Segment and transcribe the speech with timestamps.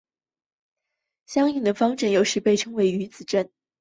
[1.27, 3.51] 相应的方阵有时被称为余子阵。